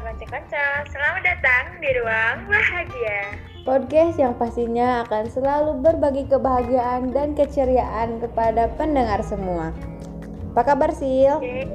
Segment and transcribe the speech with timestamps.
[0.00, 3.36] kanca-kanca, selamat datang di Ruang Bahagia.
[3.68, 9.76] Podcast yang pastinya akan selalu berbagi kebahagiaan dan keceriaan kepada pendengar semua.
[10.56, 11.36] Apa kabar, Sil?
[11.36, 11.68] Oke.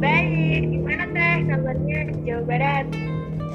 [0.00, 2.86] Baik, gimana teh kabarnya di Jawa Barat?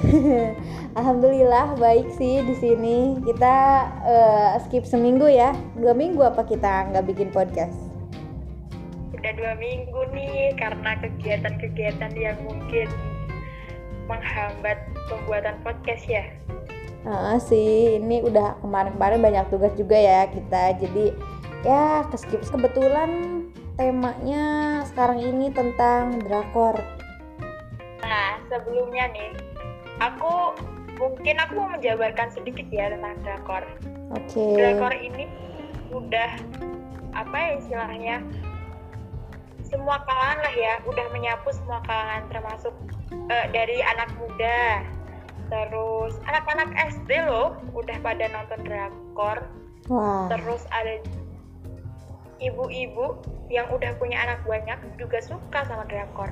[0.98, 3.18] Alhamdulillah baik sih di sini.
[3.26, 3.58] Kita
[4.06, 5.58] eh, skip seminggu ya.
[5.74, 7.91] Dua minggu apa kita nggak bikin podcast?
[9.32, 12.92] Udah dua minggu nih karena kegiatan-kegiatan yang mungkin
[14.12, 14.76] menghambat
[15.08, 16.28] pembuatan podcast ya.
[17.08, 20.76] Nah, sih, ini udah kemarin-kemarin banyak tugas juga ya kita.
[20.84, 21.16] Jadi
[21.64, 23.48] ya keskip kebetulan
[23.80, 26.76] temanya sekarang ini tentang drakor.
[28.04, 29.32] Nah, sebelumnya nih,
[30.04, 30.60] aku
[31.00, 33.64] mungkin aku mau menjabarkan sedikit ya tentang drakor.
[34.12, 34.60] Oke.
[34.60, 35.24] Drakor ini
[35.96, 36.36] udah
[37.16, 38.20] apa ya istilahnya
[39.72, 40.74] semua kalangan lah ya.
[40.84, 42.76] Udah menyapu semua kalangan termasuk
[43.32, 44.84] eh, dari anak muda.
[45.48, 49.48] Terus anak-anak SD loh udah pada nonton drakor.
[49.90, 50.30] Wah.
[50.30, 51.02] terus ada
[52.38, 53.18] ibu-ibu
[53.52, 56.32] yang udah punya anak banyak juga suka sama drakor.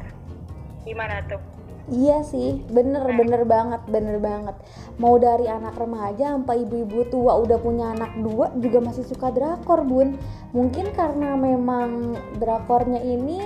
[0.85, 1.41] Gimana tuh
[1.89, 4.53] Iya sih, bener bener banget, bener banget.
[5.01, 9.81] Mau dari anak remaja sampai ibu-ibu tua udah punya anak dua juga masih suka drakor
[9.81, 10.21] bun.
[10.53, 13.41] Mungkin karena memang drakornya ini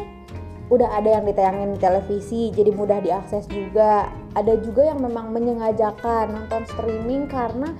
[0.67, 4.11] udah ada yang ditayangin di televisi, jadi mudah diakses juga.
[4.35, 7.71] Ada juga yang memang menyengajakan nonton streaming karena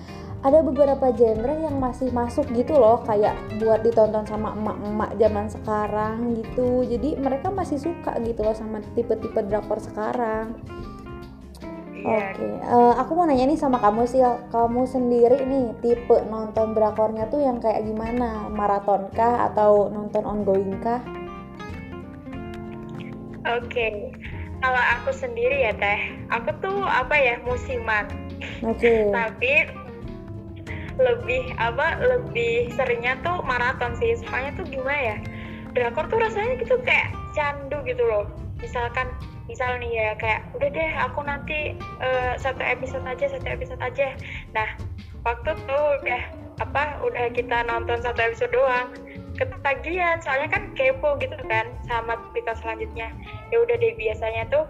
[0.44, 3.32] ada beberapa genre yang masih masuk gitu loh kayak
[3.64, 9.40] buat ditonton sama emak-emak zaman sekarang gitu jadi mereka masih suka gitu loh sama tipe-tipe
[9.48, 10.60] drakor sekarang
[12.04, 12.36] Iya.
[12.36, 14.20] Oke, eh, aku mau nanya nih sama kamu sih,
[14.52, 18.52] kamu sendiri nih tipe nonton drakornya tuh yang kayak gimana?
[18.52, 21.00] Maraton kah atau nonton ongoing kah?
[23.48, 24.12] Oke,
[24.60, 28.04] kalau aku sendiri ya teh, aku tuh apa ya musiman.
[28.68, 29.83] Oke, Tapi
[31.00, 34.18] lebih apa lebih seringnya tuh maraton sih.
[34.22, 35.18] Soalnya tuh gimana ya?
[35.74, 38.30] Drakor tuh rasanya gitu kayak candu gitu loh.
[38.62, 39.10] Misalkan
[39.50, 44.16] misal nih ya kayak udah deh aku nanti eh, satu episode aja satu episode aja.
[44.56, 44.70] Nah
[45.24, 46.22] waktu tuh udah
[46.62, 48.94] apa udah kita nonton satu episode doang
[49.34, 53.10] ketagihan soalnya kan kepo gitu kan sama berita selanjutnya
[53.50, 54.66] ya udah deh biasanya tuh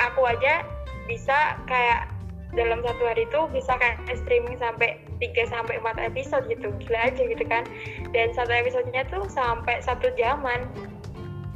[0.00, 0.64] aku aja
[1.04, 2.08] bisa kayak
[2.52, 6.68] dalam satu hari itu bisa kayak streaming sampai 3 sampai 4 episode gitu.
[6.84, 7.64] Gila aja gitu kan.
[8.12, 10.68] Dan satu episodenya tuh sampai satu jaman.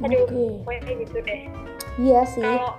[0.01, 0.65] Aduh Oke.
[0.65, 1.41] pokoknya gitu deh.
[1.97, 2.45] Iya sih.
[2.45, 2.77] kalau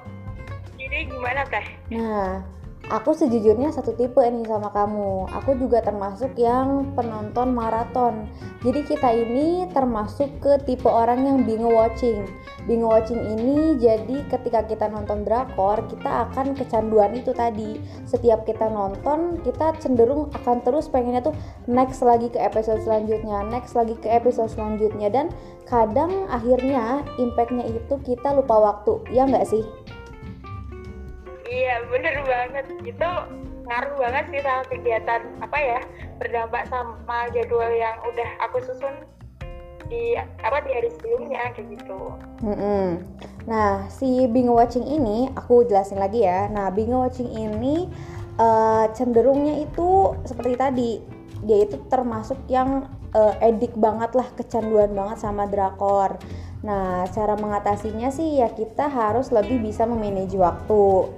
[0.79, 1.67] ini gimana teh?
[1.95, 2.47] Nah,
[2.89, 5.29] aku sejujurnya satu tipe nih sama kamu.
[5.41, 8.29] Aku juga termasuk yang penonton maraton.
[8.65, 12.25] Jadi kita ini termasuk ke tipe orang yang binge watching.
[12.65, 17.81] Binge watching ini jadi ketika kita nonton drakor, kita akan kecanduan itu tadi.
[18.09, 21.37] Setiap kita nonton, kita cenderung akan terus pengennya tuh
[21.69, 25.27] next lagi ke episode selanjutnya, next lagi ke episode selanjutnya dan
[25.69, 29.05] kadang akhirnya impactnya itu kita lupa waktu.
[29.13, 29.65] Ya nggak sih?
[31.49, 33.11] Iya bener banget itu
[33.69, 35.81] ngaruh banget sih sama kegiatan apa ya
[36.17, 39.05] berdampak sama jadwal yang udah aku susun
[39.89, 42.01] di apa di hari sebelumnya kayak gitu
[42.45, 43.03] Mm-mm.
[43.49, 46.53] Nah, si binge watching ini aku jelasin lagi ya.
[46.53, 47.89] Nah, binge watching ini
[48.37, 50.91] eh, cenderungnya itu seperti tadi,
[51.49, 52.85] dia itu termasuk yang
[53.17, 56.21] eh, edik banget lah, kecanduan banget sama drakor.
[56.61, 61.09] Nah, cara mengatasinya sih ya kita harus lebih bisa memanage waktu.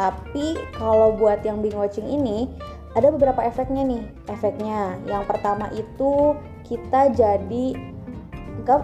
[0.00, 2.48] Tapi kalau buat yang binge watching ini
[2.96, 4.02] ada beberapa efeknya nih.
[4.32, 6.32] Efeknya yang pertama itu
[6.64, 7.76] kita jadi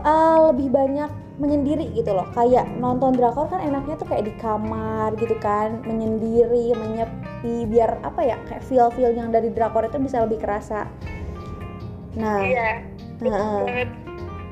[0.04, 5.12] ah, lebih banyak menyendiri gitu loh kayak nonton drakor kan enaknya tuh kayak di kamar
[5.20, 10.24] gitu kan menyendiri menyepi biar apa ya kayak feel feel yang dari drakor itu bisa
[10.24, 10.88] lebih kerasa
[12.16, 12.80] nah iya
[13.20, 13.88] Heeh.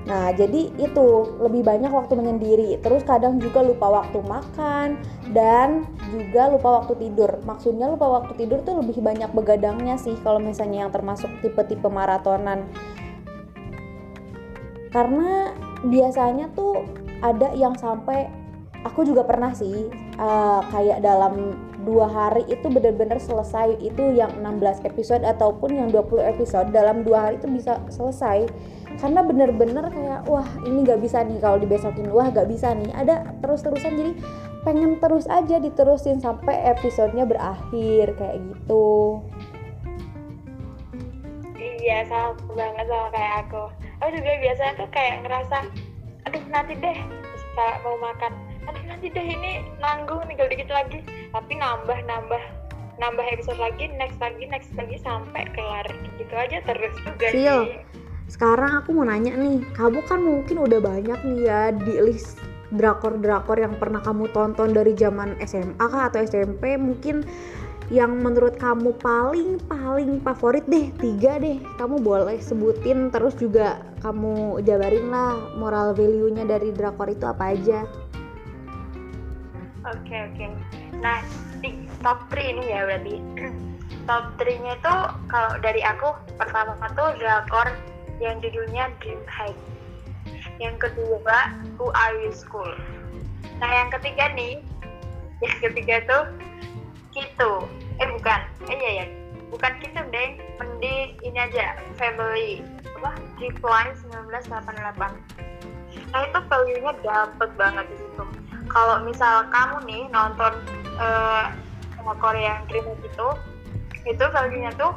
[0.05, 1.07] Nah, jadi itu
[1.41, 2.77] lebih banyak waktu menyendiri.
[2.85, 5.01] Terus kadang juga lupa waktu makan
[5.33, 7.41] dan juga lupa waktu tidur.
[7.49, 12.69] Maksudnya lupa waktu tidur tuh lebih banyak begadangnya sih kalau misalnya yang termasuk tipe-tipe maratonan.
[14.93, 15.57] Karena
[15.89, 16.85] biasanya tuh
[17.25, 18.29] ada yang sampai
[18.85, 19.89] aku juga pernah sih
[20.21, 26.25] eh, kayak dalam dua hari itu bener-bener selesai itu yang 16 episode ataupun yang 20
[26.25, 28.49] episode dalam dua hari itu bisa selesai.
[28.99, 32.91] Karena bener-bener kayak wah ini nggak bisa nih kalau dibesokin wah nggak bisa nih.
[32.97, 34.13] Ada terus-terusan jadi
[34.65, 39.21] pengen terus aja diterusin sampai episodenya berakhir kayak gitu.
[41.61, 43.65] Iya sama banget sama kayak aku.
[44.01, 45.59] Aku juga biasanya tuh kayak ngerasa
[46.25, 46.97] aduh nanti deh
[47.53, 48.33] kalau mau makan.
[48.65, 51.05] Aduh nanti deh ini nanggung tinggal dikit lagi
[51.35, 52.43] tapi nambah nambah
[53.03, 55.87] nambah episode lagi next lagi next lagi sampai kelar.
[56.15, 57.83] Gitu aja terus juga Sil, sih.
[58.31, 62.39] Sekarang aku mau nanya nih, kamu kan mungkin udah banyak nih ya di list
[62.73, 67.23] drakor-drakor yang pernah kamu tonton dari zaman SMA kah atau SMP mungkin
[67.93, 71.59] yang menurut kamu paling paling favorit deh tiga deh.
[71.77, 77.85] Kamu boleh sebutin terus juga kamu jabarin lah moral value-nya dari drakor itu apa aja.
[79.85, 80.84] Oke oke.
[81.01, 81.19] Nah
[81.65, 83.15] di top 3 ini ya berarti
[84.09, 84.95] top 3 nya itu
[85.33, 87.73] kalau dari aku pertama tuh drakor
[88.21, 89.57] yang judulnya Dream High.
[90.63, 92.75] Yang kedua Who Are You School.
[93.59, 94.63] Nah yang ketiga nih,
[95.45, 96.25] yang ketiga tuh
[97.15, 97.53] Gitu.
[98.03, 99.07] Eh bukan, eh iya ya,
[99.47, 100.35] bukan Gitu deh.
[100.59, 102.59] Mending ini aja Family
[102.99, 103.95] apa Reply
[104.51, 105.15] 1988.
[106.11, 108.25] Nah itu value-nya dapet banget di situ
[108.75, 110.53] kalau misal kamu nih nonton
[111.01, 111.51] uh,
[112.21, 113.29] Korea yang Dream gitu
[114.05, 114.93] itu value-nya tuh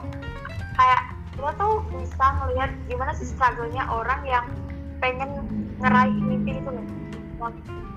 [0.75, 1.01] kayak
[1.31, 4.45] kita tuh bisa melihat gimana sih struggle-nya orang yang
[4.99, 5.47] pengen
[5.79, 6.85] ngeraih mimpi itu loh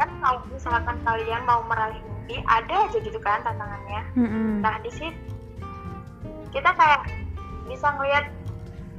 [0.01, 4.01] kan kalau misalkan kalian mau meraih mimpi ada aja gitu kan tantangannya.
[4.65, 5.17] Nah di situ
[6.51, 7.05] kita kayak
[7.69, 8.27] bisa ngeliat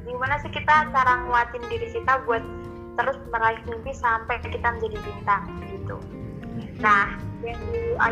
[0.07, 2.41] gimana sih kita cara nguatin diri kita buat
[2.99, 5.97] terus meraih mimpi sampai kita menjadi bintang gitu
[6.81, 7.57] Nah, yang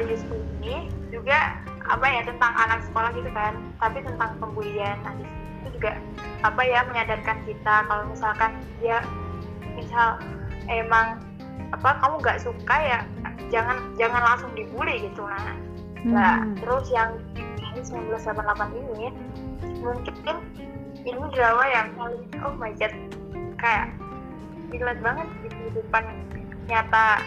[0.06, 1.58] di School ini juga
[1.90, 4.98] apa ya tentang anak sekolah gitu kan, tapi tentang pembulian.
[5.02, 5.98] Nah, itu juga
[6.46, 9.04] apa ya menyadarkan kita kalau misalkan dia
[9.76, 10.22] misal
[10.70, 11.20] emang
[11.76, 13.00] apa kamu nggak suka ya
[13.54, 15.54] jangan jangan langsung dibully gitu nah.
[16.00, 17.44] Nah, terus yang di
[17.84, 19.12] 1988 ini
[19.84, 20.16] mungkin
[21.04, 22.94] ini drama yang paling oh my god
[23.60, 23.92] kayak
[24.72, 26.04] relate banget di kehidupan
[26.72, 27.20] nyata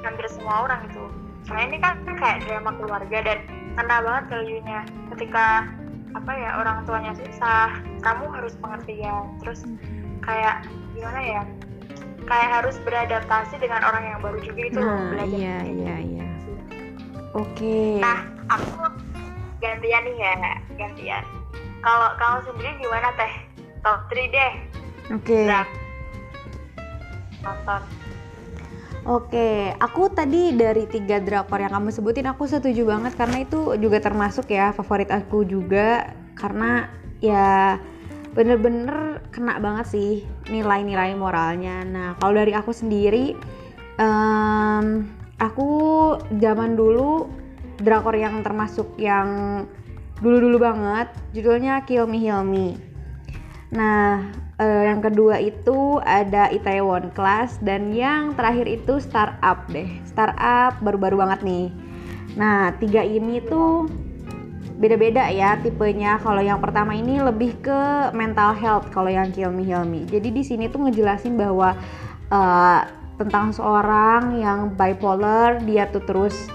[0.00, 1.04] hampir semua orang itu
[1.48, 3.38] soalnya ini kan kayak drama keluarga dan
[3.74, 4.80] kena banget value-nya.
[5.16, 5.46] Ketika
[6.10, 7.70] apa ya orang tuanya susah
[8.02, 9.62] kamu harus pengertian terus
[10.26, 11.42] kayak gimana ya
[12.26, 16.26] kayak harus beradaptasi dengan orang yang baru juga itu nah, belajar iya iya iya.
[17.30, 18.02] Oke.
[18.02, 18.90] Nah aku
[19.62, 20.34] gantian nih ya
[20.74, 21.24] gantian.
[21.80, 23.32] Kalau kamu sendiri gimana teh?
[23.86, 24.52] Top 3 deh.
[25.14, 25.46] Oke.
[25.46, 25.68] Drak.
[27.40, 27.80] nonton
[29.08, 33.96] Oke, aku tadi dari tiga drakor yang kamu sebutin aku setuju banget karena itu juga
[33.96, 36.92] termasuk ya favorit aku juga karena
[37.24, 37.80] ya
[38.36, 40.12] bener-bener kena banget sih
[40.52, 41.80] nilai-nilai moralnya.
[41.88, 43.32] Nah kalau dari aku sendiri,
[43.96, 45.08] um,
[45.40, 45.70] aku
[46.36, 47.24] zaman dulu
[47.80, 49.64] drakor yang termasuk yang
[50.20, 52.76] dulu-dulu banget, judulnya Kill Me Heal Me.
[53.72, 54.28] Nah
[54.60, 59.88] uh, yang kedua itu ada Itaewon Class dan yang terakhir itu Startup deh.
[60.04, 61.66] Startup baru-baru banget nih.
[62.36, 63.88] Nah tiga ini tuh
[64.76, 66.20] beda-beda ya tipenya.
[66.20, 70.68] Kalau yang pertama ini lebih ke mental health kalau yang Heal Me jadi di sini
[70.68, 71.74] tuh ngejelasin bahwa
[72.28, 72.84] uh,
[73.20, 76.48] tentang seorang yang bipolar dia tuh terus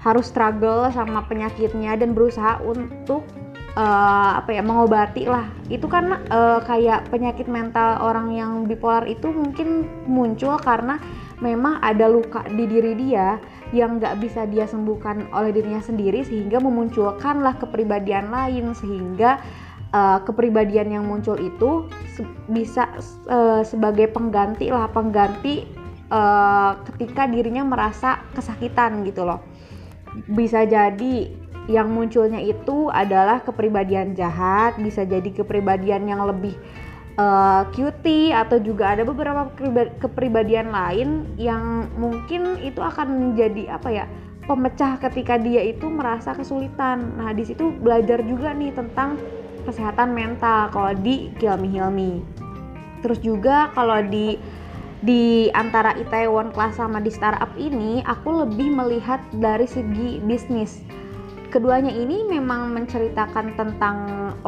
[0.00, 3.22] harus struggle sama penyakitnya dan berusaha untuk
[3.76, 5.48] uh, apa ya mengobati lah.
[5.68, 11.00] Itu kan uh, kayak penyakit mental orang yang bipolar itu mungkin muncul karena
[11.42, 13.36] memang ada luka di diri dia
[13.74, 19.40] yang nggak bisa dia sembuhkan oleh dirinya sendiri sehingga memunculkanlah kepribadian lain sehingga
[19.90, 22.92] uh, kepribadian yang muncul itu se bisa
[23.26, 25.64] uh, sebagai pengganti lah pengganti
[26.12, 29.40] uh, ketika dirinya merasa kesakitan gitu loh.
[30.28, 36.58] Bisa jadi yang munculnya itu adalah kepribadian jahat, bisa jadi kepribadian yang lebih
[37.18, 39.50] uh, cutie atau juga ada beberapa
[40.02, 44.04] kepribadian lain yang mungkin itu akan menjadi apa ya
[44.46, 47.14] pemecah ketika dia itu merasa kesulitan.
[47.14, 49.18] Nah di situ belajar juga nih tentang
[49.62, 52.18] kesehatan mental kalau di Heal Me.
[53.02, 54.38] Terus juga kalau di
[55.02, 60.82] di antara Itaewon Class sama di startup ini aku lebih melihat dari segi bisnis
[61.52, 63.96] keduanya ini memang menceritakan tentang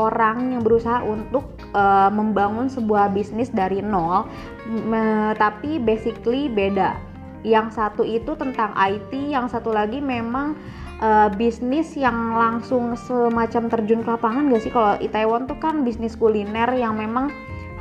[0.01, 1.45] orang yang berusaha untuk
[1.77, 4.25] uh, membangun sebuah bisnis dari nol,
[4.65, 6.97] me, tapi basically beda.
[7.45, 10.57] Yang satu itu tentang IT, yang satu lagi memang
[11.05, 14.73] uh, bisnis yang langsung semacam terjun ke lapangan gak sih?
[14.73, 17.29] Kalau Itaewon tuh kan bisnis kuliner yang memang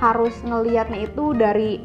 [0.03, 1.79] harus ngelihatnya itu dari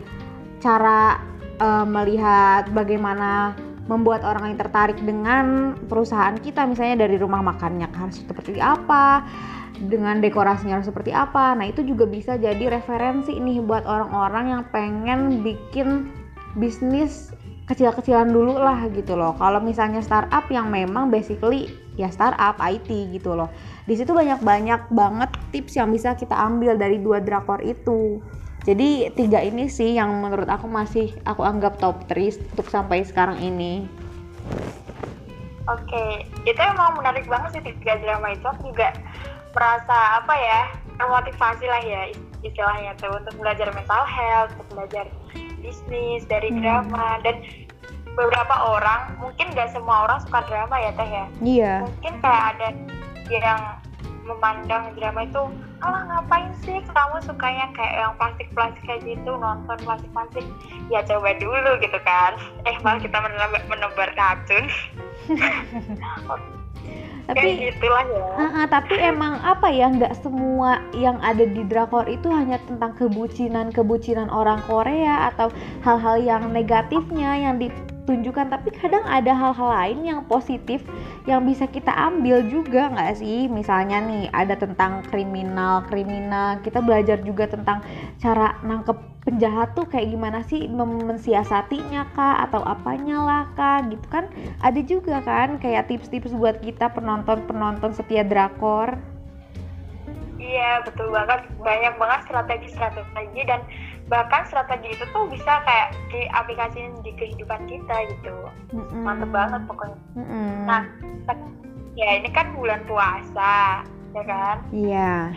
[0.59, 1.23] cara
[1.63, 3.55] uh, melihat bagaimana
[3.89, 9.25] membuat orang yang tertarik dengan perusahaan kita misalnya dari rumah makannya harus seperti apa
[9.79, 14.63] dengan dekorasinya harus seperti apa nah itu juga bisa jadi referensi nih buat orang-orang yang
[14.71, 16.13] pengen bikin
[16.55, 17.33] bisnis
[17.69, 19.37] kecil-kecilan dulu lah gitu loh.
[19.37, 21.69] Kalau misalnya startup yang memang basically
[22.01, 23.53] ya startup IT gitu loh.
[23.85, 28.25] Di situ banyak-banyak banget tips yang bisa kita ambil dari dua drakor itu.
[28.69, 33.41] Jadi tiga ini sih yang menurut aku masih aku anggap top 3 untuk sampai sekarang
[33.41, 33.89] ini.
[35.65, 38.45] Oke, itu emang menarik banget sih tiga drama itu.
[38.45, 38.93] Aku juga
[39.57, 40.61] merasa apa ya
[41.01, 42.13] termotivasi lah ya
[42.45, 45.09] istilahnya tuh untuk belajar mental health, untuk belajar
[45.65, 46.61] bisnis dari hmm.
[46.61, 47.41] drama dan
[48.19, 52.69] beberapa orang mungkin gak semua orang suka drama ya teh ya iya mungkin kayak ada
[53.31, 53.61] yang
[54.29, 55.43] memandang drama itu
[55.81, 60.45] alah ngapain sih kamu sukanya kayak yang plastik plastik kayak gitu nonton plastik plastik
[60.93, 62.37] ya coba dulu gitu kan.
[62.69, 64.65] Eh malah kita menebar, menebar racun.
[67.29, 68.25] Tapi gitulah ya.
[68.41, 72.97] Uh, uh, tapi emang apa ya nggak semua yang ada di drakor itu hanya tentang
[72.97, 75.53] kebucinan kebucinan orang Korea atau
[75.85, 77.61] hal-hal yang negatifnya yang
[78.09, 80.81] ditunjukkan tapi kadang ada hal-hal lain yang positif
[81.29, 83.53] yang bisa kita ambil juga nggak sih?
[83.53, 86.57] Misalnya nih ada tentang kriminal kriminal.
[86.65, 87.85] Kita belajar juga tentang
[88.17, 88.97] cara nangkep
[89.29, 90.65] penjahat tuh kayak gimana sih?
[90.73, 92.49] Mensiasatinya kah?
[92.49, 93.85] Atau apanya lah kah?
[93.85, 94.33] Gitu kan?
[94.65, 98.97] Ada juga kan kayak tips-tips buat kita penonton-penonton setia drakor.
[100.41, 101.45] Iya betul banget.
[101.61, 103.61] Banyak banget strategi-strategi dan
[104.09, 108.37] bahkan strategi itu tuh bisa kayak diaplikasikan di kehidupan kita gitu
[108.73, 109.05] mm-hmm.
[109.05, 110.53] mantep banget pokoknya mm-hmm.
[110.65, 110.83] nah
[111.93, 113.85] ya ini kan bulan puasa
[114.17, 115.37] ya kan iya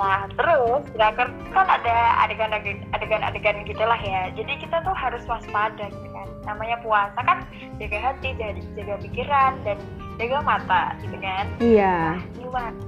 [0.00, 4.32] Nah terus drakor kan ada adegan-adegan gitulah ya.
[4.32, 6.28] Jadi kita tuh harus waspada gitu kan.
[6.48, 7.44] Namanya puasa kan
[7.76, 9.78] jaga hati, jaga, jaga pikiran dan
[10.16, 11.44] jaga mata gitu kan.
[11.60, 12.16] Iya.
[12.16, 12.80] Nah, gimana?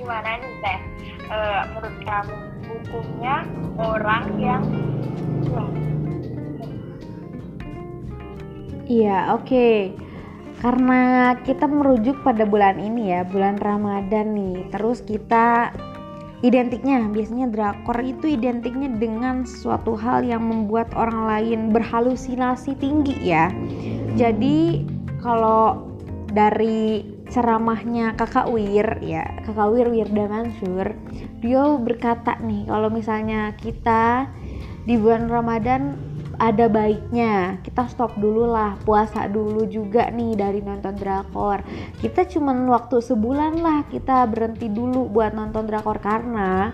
[0.00, 0.80] Gimana nih teh?
[1.30, 2.36] Uh, menurut kamu
[2.70, 3.46] hukumnya
[3.78, 4.62] orang yang
[8.90, 9.46] Iya, oke.
[9.46, 9.74] Okay
[10.60, 14.68] karena kita merujuk pada bulan ini ya, bulan Ramadan nih.
[14.68, 15.72] Terus kita
[16.44, 23.48] identiknya biasanya drakor itu identiknya dengan suatu hal yang membuat orang lain berhalusinasi tinggi ya.
[24.20, 24.84] Jadi
[25.24, 25.96] kalau
[26.28, 30.98] dari ceramahnya kakak Wir ya kakak Wir Wirda Mansur
[31.40, 34.28] dia berkata nih kalau misalnya kita
[34.84, 36.10] di bulan Ramadan
[36.40, 41.60] ada baiknya kita stop dulu lah puasa dulu juga nih dari nonton drakor.
[42.00, 46.72] Kita cuman waktu sebulan lah kita berhenti dulu buat nonton drakor karena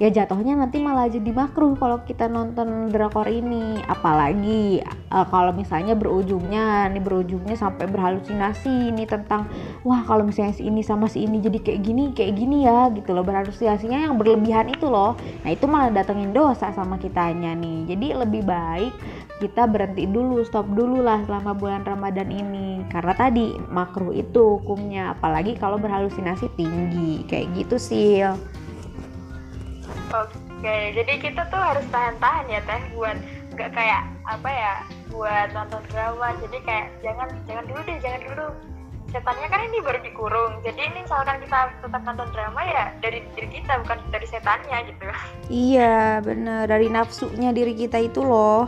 [0.00, 3.84] ya jatuhnya nanti malah jadi makruh kalau kita nonton drakor ini.
[3.84, 4.80] Apalagi
[5.12, 9.44] uh, kalau misalnya berujungnya nih berujungnya sampai berhalusinasi ini tentang
[9.84, 13.12] wah kalau misalnya si ini sama si ini jadi kayak gini kayak gini ya gitu
[13.12, 13.20] loh.
[13.20, 15.20] Berhalusinasinya yang berlebihan itu loh.
[15.44, 17.92] Nah itu malah datengin dosa sama kitanya nih.
[17.92, 18.96] Jadi lebih baik
[19.36, 22.88] kita berhenti dulu stop dulu lah selama bulan Ramadan ini.
[22.88, 25.12] Karena tadi makruh itu hukumnya.
[25.12, 27.28] Apalagi kalau berhalusinasi tinggi.
[27.28, 28.24] Kayak gitu sih
[30.10, 33.14] Oke, jadi kita tuh harus tahan-tahan ya teh buat
[33.54, 34.74] nggak kayak apa ya
[35.14, 36.34] buat nonton drama.
[36.42, 38.46] Jadi kayak jangan jangan dulu deh, jangan dulu.
[39.10, 40.52] Setannya kan ini baru dikurung.
[40.66, 45.06] Jadi ini misalkan kita tetap nonton drama ya dari diri kita bukan dari setannya gitu.
[45.50, 48.66] Iya, bener dari nafsunya diri kita itu loh.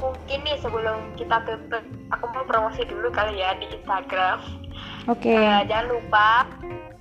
[0.00, 4.40] Mungkin nih sebelum kita tutup, aku mau promosi dulu kali ya di Instagram.
[5.08, 5.32] Oke.
[5.32, 5.40] Okay.
[5.40, 6.28] Uh, jangan lupa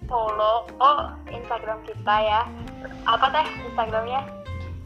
[0.08, 2.42] follow oh Instagram kita ya.
[3.08, 4.22] Apa teh Instagramnya?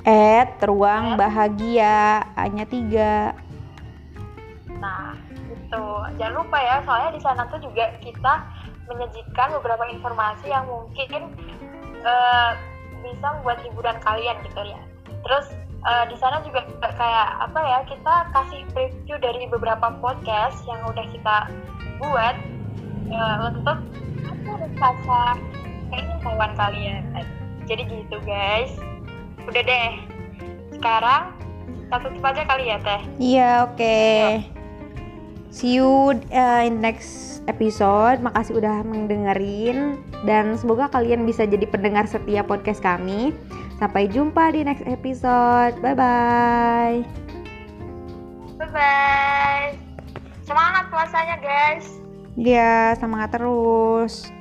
[0.07, 3.35] At ruang bahagia hanya tiga.
[4.79, 5.17] Nah
[5.51, 8.33] itu jangan lupa ya soalnya di sana tuh juga kita
[8.87, 11.27] menyajikan beberapa informasi yang mungkin
[12.07, 12.51] uh,
[13.03, 14.79] bisa membuat hiburan kalian gitu ya.
[15.27, 15.45] Terus
[15.83, 21.05] uh, di sana juga kayak apa ya kita kasih preview dari beberapa podcast yang udah
[21.11, 21.37] kita
[21.99, 22.35] buat
[23.11, 23.77] uh, untuk
[24.77, 25.21] rasa
[25.89, 27.03] kayaknya kawan kalian.
[27.67, 28.71] Jadi gitu guys.
[29.45, 29.91] Udah deh.
[30.75, 31.35] Sekarang
[31.87, 33.01] kita tutup aja kali ya teh.
[33.17, 33.77] Iya oke.
[33.77, 34.23] Okay.
[35.47, 38.19] see you uh, in next episode.
[38.21, 40.01] Makasih udah mendengarin.
[40.27, 43.33] Dan semoga kalian bisa jadi pendengar setia podcast kami.
[43.77, 45.77] Sampai jumpa di next episode.
[45.81, 47.05] Bye bye
[48.57, 49.87] bye bye
[50.47, 51.85] semangat puasanya guys.
[52.39, 54.36] Iya, semangat terus.